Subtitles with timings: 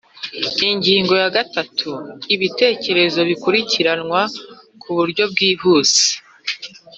[0.71, 1.91] Ingingo ya gatanu
[2.33, 4.21] Ibirego bikurikiranwa
[4.81, 6.05] ku buryo bwihuse